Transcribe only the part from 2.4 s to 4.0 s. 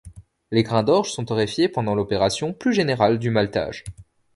plus générale du maltage.